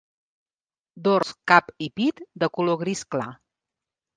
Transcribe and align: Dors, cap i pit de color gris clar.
Dors, 1.09 1.33
cap 1.53 1.69
i 1.89 1.91
pit 2.01 2.25
de 2.45 2.51
color 2.59 2.81
gris 2.85 3.05
clar. 3.17 3.29